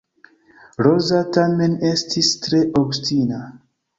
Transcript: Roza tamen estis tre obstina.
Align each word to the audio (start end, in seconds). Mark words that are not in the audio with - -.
Roza 0.87 1.19
tamen 1.35 1.77
estis 1.91 2.31
tre 2.47 2.65
obstina. 2.83 3.45